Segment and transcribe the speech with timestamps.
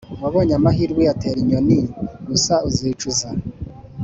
[0.23, 1.77] wabonye amahirwe uyatera inyoni
[2.27, 3.29] gusa uzicuza”